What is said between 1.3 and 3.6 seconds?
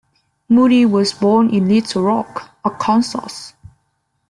in Little Rock, Arkansas.